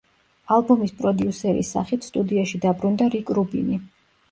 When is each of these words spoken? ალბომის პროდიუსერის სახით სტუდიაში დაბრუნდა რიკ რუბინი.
ალბომის 0.53 0.93
პროდიუსერის 1.01 1.69
სახით 1.77 2.09
სტუდიაში 2.09 2.63
დაბრუნდა 2.67 3.13
რიკ 3.19 3.33
რუბინი. 3.41 3.81